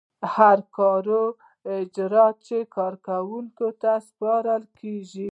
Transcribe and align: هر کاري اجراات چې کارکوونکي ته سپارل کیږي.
هر 0.35 0.57
کاري 0.77 1.23
اجراات 1.83 2.35
چې 2.47 2.57
کارکوونکي 2.75 3.69
ته 3.81 3.91
سپارل 4.07 4.63
کیږي. 4.79 5.27